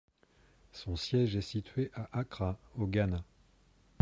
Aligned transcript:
Son 0.71 0.95
siège 0.95 1.35
est 1.35 1.41
situé 1.41 1.91
à 1.93 2.09
Accra, 2.11 2.57
au 2.75 2.87
Ghana. 2.87 3.23